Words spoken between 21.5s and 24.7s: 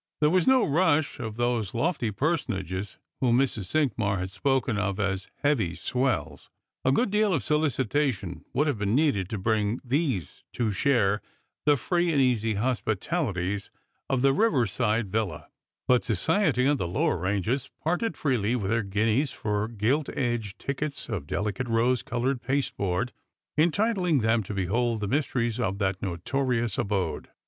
rose coloured pasteboard, entitling them to